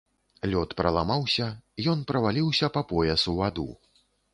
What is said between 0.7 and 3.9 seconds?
праламаўся, ён праваліўся па пояс у ваду.